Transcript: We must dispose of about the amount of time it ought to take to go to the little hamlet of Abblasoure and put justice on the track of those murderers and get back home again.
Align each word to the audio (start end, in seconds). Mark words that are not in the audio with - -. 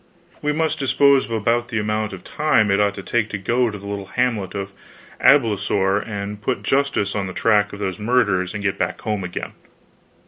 We 0.41 0.51
must 0.51 0.79
dispose 0.79 1.25
of 1.25 1.31
about 1.31 1.67
the 1.67 1.77
amount 1.77 2.11
of 2.11 2.23
time 2.23 2.71
it 2.71 2.79
ought 2.79 2.95
to 2.95 3.03
take 3.03 3.29
to 3.29 3.37
go 3.37 3.69
to 3.69 3.77
the 3.77 3.85
little 3.85 4.07
hamlet 4.07 4.55
of 4.55 4.71
Abblasoure 5.23 5.99
and 5.99 6.41
put 6.41 6.63
justice 6.63 7.13
on 7.13 7.27
the 7.27 7.33
track 7.33 7.71
of 7.71 7.77
those 7.77 7.99
murderers 7.99 8.55
and 8.55 8.63
get 8.63 8.79
back 8.79 8.99
home 9.01 9.23
again. 9.23 9.53